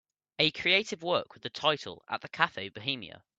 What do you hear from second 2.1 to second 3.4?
the Cafe Bohemia